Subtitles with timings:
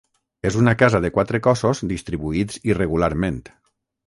[0.49, 3.41] És una casa de quatre cossos distribuïts irregularment.